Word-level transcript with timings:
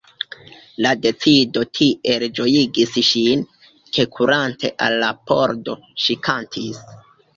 La 0.85 0.93
decido 1.01 1.61
tiel 1.79 2.25
ĝojigis 2.39 2.95
ŝin; 3.09 3.45
ke 3.99 4.07
kurante 4.17 4.73
al 4.87 4.97
la 5.05 5.13
pordo, 5.29 5.77
ŝi 6.07 6.19
kantis: 6.31 6.83